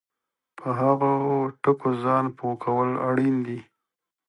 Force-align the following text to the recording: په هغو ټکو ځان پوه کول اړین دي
په 0.57 0.67
هغو 0.79 1.13
ټکو 1.63 1.89
ځان 2.03 2.25
پوه 2.37 2.53
کول 2.63 2.89
اړین 3.09 3.35
دي 3.45 3.59